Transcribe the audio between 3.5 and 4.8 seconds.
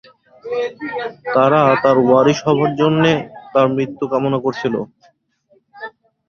তার মৃত্যু কামনা করছিল।